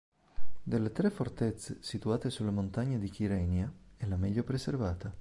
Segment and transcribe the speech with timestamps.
[0.63, 5.09] Delle tre fortezze situate sulle montagne di Kyrenia, è la meglio preservata.